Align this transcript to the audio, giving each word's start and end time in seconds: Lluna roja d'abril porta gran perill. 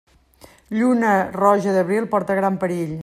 Lluna 0.77 1.11
roja 1.35 1.75
d'abril 1.77 2.09
porta 2.15 2.39
gran 2.41 2.59
perill. 2.65 2.99